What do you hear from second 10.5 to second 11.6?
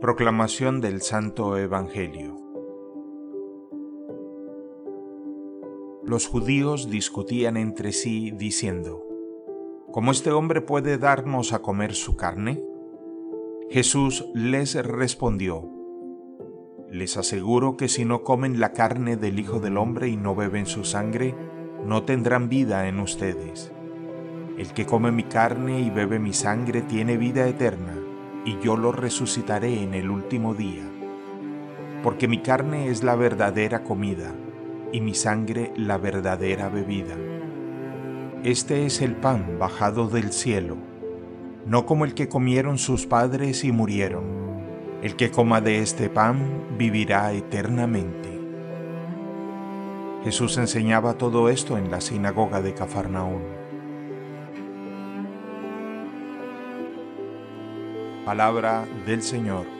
puede darnos a